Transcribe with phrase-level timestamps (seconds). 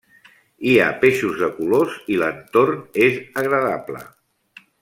[0.69, 4.03] Hi ha peixos de colors i l'entorn és agradable.